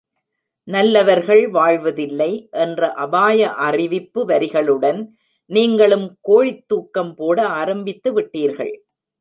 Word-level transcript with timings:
நல்லவர்கள் 0.67 1.43
வாழ்வதில்லை! 1.51 2.29
என்ற 2.63 2.89
அபாய 3.03 3.37
அறிவிப்பு 3.67 4.23
வரிகளுடன் 4.25 5.01
நீங்களும் 5.49 6.07
கோழித்தூக்கம் 6.29 7.13
போட 7.15 7.39
ஆரம்பித்துவிட்டீர்கள். 7.61 8.75